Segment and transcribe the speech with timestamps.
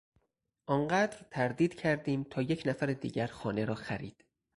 [0.67, 4.25] آنقدر تردید کردیم تا یک نفر دیگر خانه را خرید.